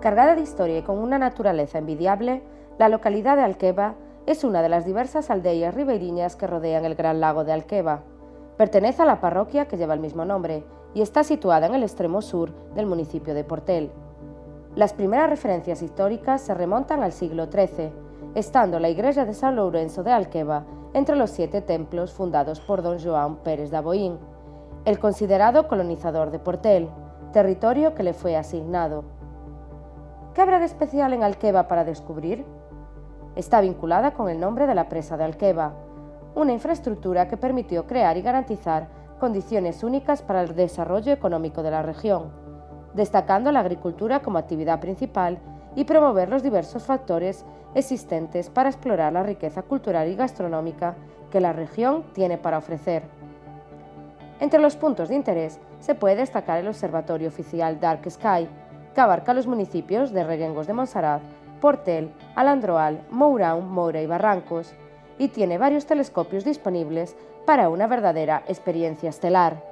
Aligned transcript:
Cargada 0.00 0.36
de 0.36 0.42
historia 0.42 0.78
y 0.78 0.82
con 0.82 0.98
una 0.98 1.18
naturaleza 1.18 1.78
envidiable, 1.78 2.42
la 2.78 2.88
localidad 2.88 3.36
de 3.36 3.42
Alqueva 3.42 3.96
es 4.26 4.44
una 4.44 4.62
de 4.62 4.68
las 4.68 4.84
diversas 4.84 5.28
aldeas 5.28 5.74
ribeiriñas 5.74 6.36
que 6.36 6.46
rodean 6.46 6.84
el 6.84 6.94
gran 6.94 7.18
lago 7.18 7.42
de 7.42 7.52
Alqueva. 7.52 8.04
Pertenece 8.56 9.02
a 9.02 9.06
la 9.06 9.20
parroquia 9.20 9.66
que 9.66 9.76
lleva 9.76 9.94
el 9.94 10.00
mismo 10.00 10.24
nombre 10.24 10.62
y 10.94 11.02
está 11.02 11.24
situada 11.24 11.66
en 11.66 11.74
el 11.74 11.82
extremo 11.82 12.22
sur 12.22 12.52
del 12.76 12.86
municipio 12.86 13.34
de 13.34 13.42
Portel. 13.42 13.90
Las 14.76 14.92
primeras 14.92 15.30
referencias 15.30 15.82
históricas 15.82 16.42
se 16.42 16.54
remontan 16.54 17.02
al 17.02 17.10
siglo 17.10 17.46
XIII, 17.46 17.90
estando 18.36 18.78
la 18.78 18.90
iglesia 18.90 19.24
de 19.24 19.34
San 19.34 19.56
Lorenzo 19.56 20.04
de 20.04 20.12
Alqueva 20.12 20.64
entre 20.94 21.16
los 21.16 21.30
siete 21.30 21.60
templos 21.60 22.12
fundados 22.12 22.60
por 22.60 22.82
don 22.82 23.02
Joan 23.02 23.38
Pérez 23.38 23.72
de 23.72 23.78
Aboín, 23.78 24.16
el 24.84 25.00
considerado 25.00 25.66
colonizador 25.66 26.30
de 26.30 26.38
Portel, 26.38 26.88
territorio 27.32 27.94
que 27.94 28.04
le 28.04 28.12
fue 28.12 28.36
asignado. 28.36 29.17
¿Qué 30.38 30.42
habrá 30.42 30.60
de 30.60 30.66
especial 30.66 31.12
en 31.14 31.24
Alqueva 31.24 31.66
para 31.66 31.82
descubrir? 31.82 32.44
Está 33.34 33.60
vinculada 33.60 34.12
con 34.12 34.28
el 34.28 34.38
nombre 34.38 34.68
de 34.68 34.74
la 34.76 34.88
presa 34.88 35.16
de 35.16 35.24
Alqueva, 35.24 35.72
una 36.36 36.52
infraestructura 36.52 37.26
que 37.26 37.36
permitió 37.36 37.88
crear 37.88 38.16
y 38.16 38.22
garantizar 38.22 38.86
condiciones 39.18 39.82
únicas 39.82 40.22
para 40.22 40.42
el 40.42 40.54
desarrollo 40.54 41.12
económico 41.12 41.64
de 41.64 41.72
la 41.72 41.82
región, 41.82 42.30
destacando 42.94 43.50
la 43.50 43.58
agricultura 43.58 44.20
como 44.20 44.38
actividad 44.38 44.78
principal 44.78 45.40
y 45.74 45.82
promover 45.82 46.28
los 46.28 46.44
diversos 46.44 46.84
factores 46.84 47.44
existentes 47.74 48.48
para 48.48 48.68
explorar 48.68 49.12
la 49.12 49.24
riqueza 49.24 49.62
cultural 49.62 50.06
y 50.06 50.14
gastronómica 50.14 50.94
que 51.32 51.40
la 51.40 51.52
región 51.52 52.04
tiene 52.12 52.38
para 52.38 52.58
ofrecer. 52.58 53.02
Entre 54.38 54.60
los 54.60 54.76
puntos 54.76 55.08
de 55.08 55.16
interés 55.16 55.58
se 55.80 55.96
puede 55.96 56.14
destacar 56.14 56.60
el 56.60 56.68
Observatorio 56.68 57.26
Oficial 57.26 57.80
Dark 57.80 58.08
Sky, 58.08 58.48
que 58.98 59.02
abarca 59.02 59.32
los 59.32 59.46
municipios 59.46 60.10
de 60.12 60.24
Reguengos 60.24 60.66
de 60.66 60.72
Monsaraz, 60.72 61.22
Portel, 61.60 62.10
Alandroal, 62.34 63.06
Mourão, 63.12 63.60
Moura 63.60 64.02
y 64.02 64.06
Barrancos, 64.08 64.74
y 65.20 65.28
tiene 65.28 65.56
varios 65.56 65.86
telescopios 65.86 66.44
disponibles 66.44 67.14
para 67.46 67.68
una 67.68 67.86
verdadera 67.86 68.42
experiencia 68.48 69.10
estelar. 69.10 69.62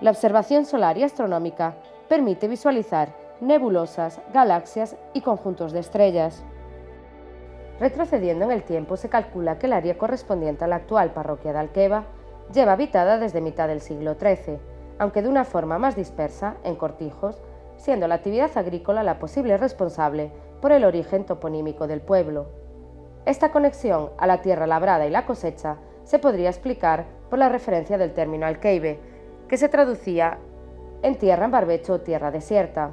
La 0.00 0.12
observación 0.12 0.64
solar 0.64 0.96
y 0.96 1.02
astronómica 1.02 1.74
permite 2.08 2.46
visualizar 2.46 3.08
nebulosas, 3.40 4.20
galaxias 4.32 4.94
y 5.12 5.22
conjuntos 5.22 5.72
de 5.72 5.80
estrellas. 5.80 6.44
Retrocediendo 7.80 8.44
en 8.44 8.52
el 8.52 8.62
tiempo, 8.62 8.96
se 8.96 9.08
calcula 9.08 9.58
que 9.58 9.66
el 9.66 9.72
área 9.72 9.98
correspondiente 9.98 10.66
a 10.66 10.68
la 10.68 10.76
actual 10.76 11.10
parroquia 11.10 11.52
de 11.52 11.58
Alqueva 11.58 12.04
lleva 12.54 12.74
habitada 12.74 13.18
desde 13.18 13.40
mitad 13.40 13.66
del 13.66 13.80
siglo 13.80 14.14
XIII, 14.14 14.60
aunque 15.00 15.20
de 15.20 15.28
una 15.28 15.44
forma 15.44 15.80
más 15.80 15.96
dispersa, 15.96 16.58
en 16.62 16.76
cortijos, 16.76 17.42
siendo 17.82 18.06
la 18.06 18.14
actividad 18.14 18.56
agrícola 18.56 19.02
la 19.02 19.18
posible 19.18 19.56
responsable 19.56 20.30
por 20.60 20.70
el 20.70 20.84
origen 20.84 21.26
toponímico 21.26 21.88
del 21.88 22.00
pueblo. 22.00 22.46
Esta 23.26 23.50
conexión 23.50 24.10
a 24.18 24.28
la 24.28 24.40
tierra 24.40 24.68
labrada 24.68 25.04
y 25.04 25.10
la 25.10 25.26
cosecha 25.26 25.78
se 26.04 26.20
podría 26.20 26.48
explicar 26.48 27.06
por 27.28 27.40
la 27.40 27.48
referencia 27.48 27.98
del 27.98 28.14
término 28.14 28.46
alqueibe, 28.46 29.00
que 29.48 29.56
se 29.56 29.68
traducía 29.68 30.38
en 31.02 31.18
tierra 31.18 31.46
en 31.46 31.50
barbecho 31.50 31.94
o 31.94 32.00
tierra 32.00 32.30
desierta, 32.30 32.92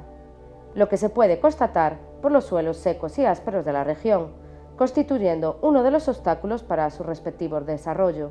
lo 0.74 0.88
que 0.88 0.96
se 0.96 1.08
puede 1.08 1.38
constatar 1.38 1.98
por 2.20 2.32
los 2.32 2.44
suelos 2.44 2.76
secos 2.76 3.16
y 3.16 3.24
ásperos 3.24 3.64
de 3.64 3.72
la 3.72 3.84
región, 3.84 4.32
constituyendo 4.76 5.60
uno 5.62 5.84
de 5.84 5.92
los 5.92 6.08
obstáculos 6.08 6.64
para 6.64 6.90
su 6.90 7.04
respectivo 7.04 7.60
desarrollo. 7.60 8.30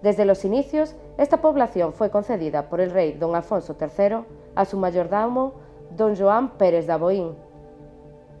Desde 0.00 0.24
los 0.24 0.46
inicios, 0.46 0.96
esta 1.18 1.42
población 1.42 1.92
fue 1.92 2.10
concedida 2.10 2.70
por 2.70 2.80
el 2.80 2.92
rey 2.92 3.12
don 3.12 3.34
Alfonso 3.34 3.76
III 3.78 4.24
a 4.54 4.64
su 4.64 4.78
mayordomo 4.78 5.65
don 5.96 6.14
Joan 6.14 6.50
Pérez 6.50 6.86
de 6.86 6.92
Aboín. 6.92 7.34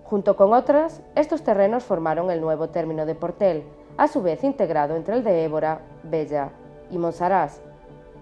Junto 0.04 0.36
con 0.36 0.52
otras, 0.52 1.02
estos 1.14 1.42
terrenos 1.42 1.84
formaron 1.84 2.30
el 2.30 2.40
nuevo 2.40 2.68
término 2.68 3.06
de 3.06 3.14
Portel, 3.14 3.64
a 3.96 4.08
su 4.08 4.22
vez 4.22 4.44
integrado 4.44 4.94
entre 4.94 5.16
el 5.16 5.24
de 5.24 5.44
Évora, 5.44 5.80
Bella 6.02 6.50
y 6.90 6.98
Monsaraz. 6.98 7.62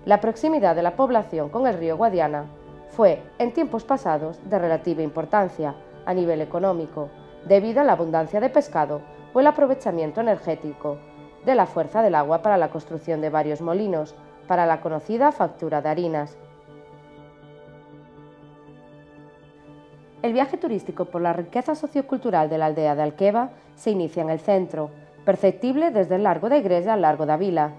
La 0.05 0.21
proximidad 0.21 0.77
de 0.77 0.83
la 0.83 0.95
población 0.95 1.49
con 1.49 1.67
el 1.67 1.77
río 1.77 1.97
Guadiana 1.97 2.47
fue, 2.89 3.23
en 3.39 3.53
tiempos 3.53 3.85
pasados, 3.85 4.39
de 4.49 4.59
relativa 4.59 5.03
importancia 5.03 5.75
a 6.07 6.15
nivel 6.15 6.41
económico, 6.41 7.09
debido 7.49 7.81
a 7.81 7.85
la 7.85 7.93
abundancia 7.93 8.41
de 8.41 8.51
pescado 8.51 9.01
o 9.33 9.41
el 9.41 9.49
aprovechamiento 9.49 10.21
energético 10.21 10.99
de 11.45 11.57
la 11.57 11.67
fuerza 11.67 12.03
del 12.03 12.15
agua 12.15 12.41
para 12.41 12.57
la 12.57 12.71
construcción 12.71 13.21
de 13.21 13.31
varios 13.31 13.61
molinos, 13.61 14.15
para 14.47 14.65
la 14.65 14.81
conocida 14.81 15.33
factura 15.33 15.83
de 15.83 15.89
harinas, 15.89 16.39
El 20.25 20.33
viaje 20.33 20.57
turístico 20.57 21.05
por 21.05 21.21
la 21.21 21.35
riqueza 21.35 21.75
sociocultural 21.75 22.49
de 22.49 22.57
la 22.57 22.65
aldea 22.65 22.95
de 22.95 23.03
Alqueva 23.03 23.51
se 23.75 23.91
inicia 23.91 24.23
en 24.23 24.31
el 24.31 24.41
centro, 24.41 24.89
perceptible 25.27 25.91
desde 25.91 26.15
el 26.15 26.23
largo 26.23 26.49
de 26.49 26.57
Iglesia 26.57 26.95
al 26.95 27.03
largo 27.03 27.27
de 27.27 27.37
Vila. 27.37 27.73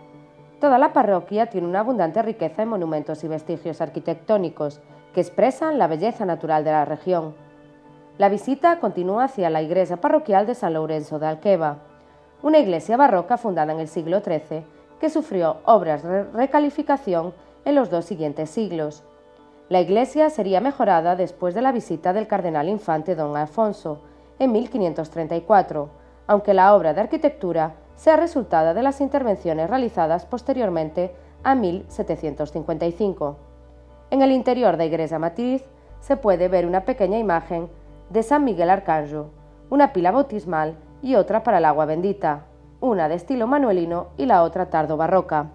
Toda 0.61 0.77
la 0.77 0.93
parroquia 0.93 1.47
tiene 1.47 1.65
una 1.65 1.79
abundante 1.79 2.21
riqueza 2.21 2.61
en 2.61 2.69
monumentos 2.69 3.23
y 3.23 3.27
vestigios 3.27 3.81
arquitectónicos 3.81 4.79
que 5.15 5.21
expresan 5.21 5.79
la 5.79 5.87
belleza 5.87 6.23
natural 6.23 6.63
de 6.63 6.69
la 6.69 6.85
región. 6.85 7.33
La 8.19 8.29
visita 8.29 8.79
continúa 8.79 9.23
hacia 9.23 9.49
la 9.49 9.63
iglesia 9.63 9.97
parroquial 9.97 10.45
de 10.45 10.53
San 10.53 10.75
Lorenzo 10.75 11.17
de 11.17 11.25
Alqueva, 11.25 11.79
una 12.43 12.59
iglesia 12.59 12.95
barroca 12.95 13.37
fundada 13.37 13.73
en 13.73 13.79
el 13.79 13.87
siglo 13.87 14.19
XIII 14.19 14.63
que 14.99 15.09
sufrió 15.09 15.61
obras 15.65 16.03
de 16.03 16.25
recalificación 16.25 17.33
en 17.65 17.73
los 17.73 17.89
dos 17.89 18.05
siguientes 18.05 18.51
siglos. 18.51 19.03
La 19.67 19.81
iglesia 19.81 20.29
sería 20.29 20.61
mejorada 20.61 21.15
después 21.15 21.55
de 21.55 21.63
la 21.63 21.71
visita 21.71 22.13
del 22.13 22.27
cardenal 22.27 22.69
infante 22.69 23.15
don 23.15 23.35
Alfonso 23.35 24.01
en 24.37 24.51
1534, 24.51 25.89
aunque 26.27 26.53
la 26.53 26.75
obra 26.75 26.93
de 26.93 27.01
arquitectura 27.01 27.73
sea 27.95 28.15
resultada 28.15 28.75
de 28.75 28.83
las 28.83 29.01
intervenciones 29.01 29.67
realizadas 29.67 30.27
posteriormente 30.27 31.15
a 31.43 31.55
1755. 31.55 33.37
En 34.11 34.21
el 34.21 34.31
interior 34.31 34.77
de 34.77 34.85
iglesia 34.85 35.17
matriz 35.17 35.63
se 35.99 36.15
puede 36.15 36.47
ver 36.47 36.67
una 36.67 36.85
pequeña 36.85 37.17
imagen 37.17 37.67
de 38.11 38.21
San 38.21 38.43
Miguel 38.43 38.69
Arcángel, 38.69 39.23
una 39.71 39.93
pila 39.93 40.11
bautismal 40.11 40.75
y 41.01 41.15
otra 41.15 41.41
para 41.41 41.57
el 41.57 41.65
agua 41.65 41.85
bendita, 41.85 42.45
una 42.81 43.09
de 43.09 43.15
estilo 43.15 43.47
manuelino 43.47 44.09
y 44.15 44.27
la 44.27 44.43
otra 44.43 44.69
tardo 44.69 44.95
barroca. 44.95 45.49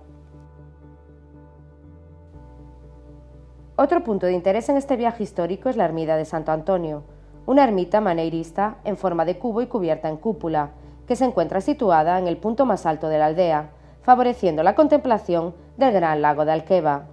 Otro 3.82 4.04
punto 4.04 4.26
de 4.26 4.34
interés 4.34 4.68
en 4.68 4.76
este 4.76 4.94
viaje 4.94 5.22
histórico 5.22 5.70
es 5.70 5.76
la 5.78 5.86
ermida 5.86 6.18
de 6.18 6.26
Santo 6.26 6.52
Antonio, 6.52 7.02
una 7.46 7.64
ermita 7.64 8.02
maneirista 8.02 8.76
en 8.84 8.98
forma 8.98 9.24
de 9.24 9.38
cubo 9.38 9.62
y 9.62 9.68
cubierta 9.68 10.10
en 10.10 10.18
cúpula, 10.18 10.72
que 11.06 11.16
se 11.16 11.24
encuentra 11.24 11.62
situada 11.62 12.18
en 12.18 12.28
el 12.28 12.36
punto 12.36 12.66
más 12.66 12.84
alto 12.84 13.08
de 13.08 13.16
la 13.16 13.24
aldea, 13.24 13.70
favoreciendo 14.02 14.62
la 14.62 14.74
contemplación 14.74 15.54
del 15.78 15.94
gran 15.94 16.20
lago 16.20 16.44
de 16.44 16.52
Alqueva. 16.52 17.06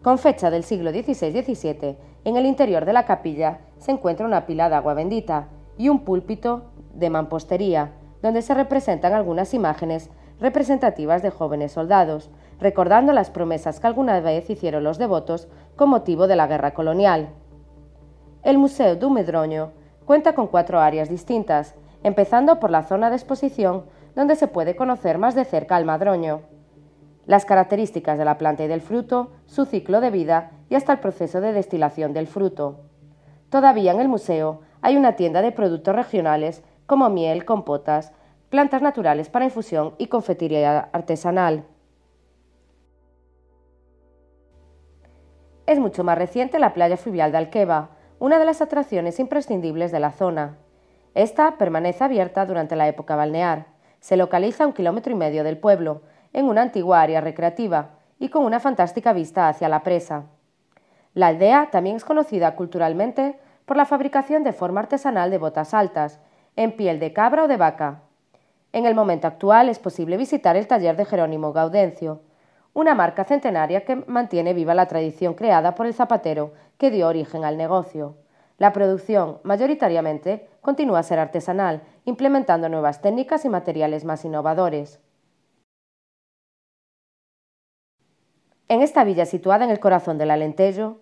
Con 0.00 0.18
fecha 0.18 0.50
del 0.50 0.62
siglo 0.62 0.92
XVI-XVII, 0.92 1.96
en 2.22 2.36
el 2.36 2.46
interior 2.46 2.84
de 2.84 2.92
la 2.92 3.04
capilla 3.04 3.58
se 3.78 3.90
encuentra 3.90 4.24
una 4.24 4.46
pila 4.46 4.68
de 4.68 4.76
agua 4.76 4.94
bendita 4.94 5.48
y 5.78 5.88
un 5.88 6.04
púlpito 6.04 6.66
de 6.94 7.10
mampostería, 7.10 7.90
donde 8.22 8.42
se 8.42 8.54
representan 8.54 9.14
algunas 9.14 9.52
imágenes 9.52 10.10
representativas 10.40 11.22
de 11.22 11.30
jóvenes 11.30 11.72
soldados, 11.72 12.30
recordando 12.60 13.12
las 13.12 13.30
promesas 13.30 13.80
que 13.80 13.86
alguna 13.86 14.20
vez 14.20 14.48
hicieron 14.50 14.84
los 14.84 14.98
devotos 14.98 15.48
con 15.76 15.88
motivo 15.90 16.26
de 16.26 16.36
la 16.36 16.46
guerra 16.46 16.72
colonial. 16.72 17.28
El 18.42 18.58
Museo 18.58 18.96
du 18.96 19.10
Medroño 19.10 19.72
cuenta 20.04 20.34
con 20.34 20.46
cuatro 20.46 20.80
áreas 20.80 21.08
distintas, 21.08 21.74
empezando 22.02 22.60
por 22.60 22.70
la 22.70 22.82
zona 22.82 23.10
de 23.10 23.16
exposición 23.16 23.84
donde 24.14 24.36
se 24.36 24.48
puede 24.48 24.76
conocer 24.76 25.18
más 25.18 25.34
de 25.34 25.44
cerca 25.44 25.76
al 25.76 25.84
madroño, 25.84 26.40
las 27.26 27.44
características 27.44 28.16
de 28.16 28.24
la 28.24 28.38
planta 28.38 28.64
y 28.64 28.68
del 28.68 28.80
fruto, 28.80 29.32
su 29.46 29.66
ciclo 29.66 30.00
de 30.00 30.10
vida 30.10 30.52
y 30.70 30.76
hasta 30.76 30.92
el 30.92 30.98
proceso 30.98 31.42
de 31.42 31.52
destilación 31.52 32.14
del 32.14 32.26
fruto. 32.26 32.80
Todavía 33.50 33.92
en 33.92 34.00
el 34.00 34.08
museo 34.08 34.60
hay 34.80 34.96
una 34.96 35.14
tienda 35.14 35.42
de 35.42 35.52
productos 35.52 35.94
regionales 35.94 36.62
como 36.86 37.10
miel, 37.10 37.44
compotas, 37.44 38.12
plantas 38.50 38.82
naturales 38.82 39.28
para 39.28 39.44
infusión 39.44 39.94
y 39.98 40.06
confetería 40.06 40.88
artesanal. 40.92 41.64
Es 45.66 45.78
mucho 45.78 46.02
más 46.02 46.16
reciente 46.16 46.58
la 46.58 46.72
playa 46.72 46.96
fluvial 46.96 47.30
de 47.30 47.38
Alqueva, 47.38 47.90
una 48.18 48.38
de 48.38 48.46
las 48.46 48.62
atracciones 48.62 49.20
imprescindibles 49.20 49.92
de 49.92 50.00
la 50.00 50.12
zona. 50.12 50.56
Esta 51.14 51.58
permanece 51.58 52.04
abierta 52.04 52.46
durante 52.46 52.74
la 52.74 52.88
época 52.88 53.16
balnear. 53.16 53.66
Se 54.00 54.16
localiza 54.16 54.64
a 54.64 54.66
un 54.66 54.72
kilómetro 54.72 55.12
y 55.12 55.16
medio 55.16 55.44
del 55.44 55.58
pueblo, 55.58 56.02
en 56.32 56.46
una 56.46 56.62
antigua 56.62 57.02
área 57.02 57.20
recreativa 57.20 57.98
y 58.18 58.30
con 58.30 58.44
una 58.44 58.60
fantástica 58.60 59.12
vista 59.12 59.48
hacia 59.48 59.68
la 59.68 59.82
presa. 59.82 60.24
La 61.14 61.28
aldea 61.28 61.68
también 61.70 61.96
es 61.96 62.04
conocida 62.04 62.54
culturalmente 62.56 63.38
por 63.66 63.76
la 63.76 63.84
fabricación 63.84 64.44
de 64.44 64.52
forma 64.52 64.80
artesanal 64.80 65.30
de 65.30 65.38
botas 65.38 65.74
altas, 65.74 66.20
en 66.56 66.72
piel 66.76 66.98
de 66.98 67.12
cabra 67.12 67.44
o 67.44 67.48
de 67.48 67.56
vaca. 67.56 68.02
En 68.72 68.84
el 68.84 68.94
momento 68.94 69.26
actual 69.26 69.68
es 69.70 69.78
posible 69.78 70.16
visitar 70.16 70.56
el 70.56 70.66
taller 70.66 70.96
de 70.96 71.06
Jerónimo 71.06 71.52
Gaudencio, 71.52 72.20
una 72.74 72.94
marca 72.94 73.24
centenaria 73.24 73.84
que 73.84 73.96
mantiene 73.96 74.52
viva 74.52 74.74
la 74.74 74.86
tradición 74.86 75.34
creada 75.34 75.74
por 75.74 75.86
el 75.86 75.94
zapatero 75.94 76.52
que 76.76 76.90
dio 76.90 77.08
origen 77.08 77.44
al 77.44 77.56
negocio. 77.56 78.16
La 78.58 78.72
producción, 78.72 79.38
mayoritariamente, 79.42 80.48
continúa 80.60 80.98
a 80.98 81.02
ser 81.02 81.18
artesanal, 81.18 81.82
implementando 82.04 82.68
nuevas 82.68 83.00
técnicas 83.00 83.44
y 83.44 83.48
materiales 83.48 84.04
más 84.04 84.24
innovadores. 84.24 85.00
En 88.68 88.82
esta 88.82 89.02
villa 89.02 89.24
situada 89.24 89.64
en 89.64 89.70
el 89.70 89.80
corazón 89.80 90.18
del 90.18 90.30
Alentejo, 90.30 90.98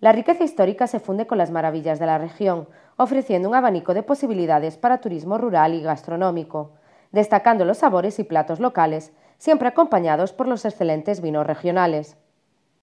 la 0.00 0.12
riqueza 0.12 0.44
histórica 0.44 0.86
se 0.86 1.00
funde 1.00 1.26
con 1.26 1.36
las 1.36 1.50
maravillas 1.50 1.98
de 1.98 2.06
la 2.06 2.18
región, 2.18 2.68
ofreciendo 2.96 3.48
un 3.48 3.56
abanico 3.56 3.92
de 3.92 4.04
posibilidades 4.04 4.78
para 4.78 5.00
turismo 5.00 5.36
rural 5.36 5.74
y 5.74 5.82
gastronómico, 5.82 6.77
destacando 7.12 7.64
los 7.64 7.78
sabores 7.78 8.18
y 8.18 8.24
platos 8.24 8.60
locales, 8.60 9.12
siempre 9.38 9.68
acompañados 9.68 10.32
por 10.32 10.48
los 10.48 10.64
excelentes 10.64 11.20
vinos 11.20 11.46
regionales. 11.46 12.16